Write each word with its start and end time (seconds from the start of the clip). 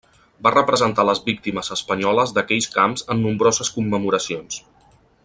Va 0.45 0.51
representar 0.53 1.05
les 1.09 1.21
víctimes 1.27 1.69
espanyoles 1.77 2.35
d'aquells 2.37 2.71
camps 2.79 3.07
en 3.17 3.23
nombroses 3.27 3.73
commemoracions. 3.77 4.63